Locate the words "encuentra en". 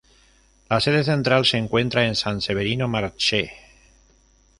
1.59-2.15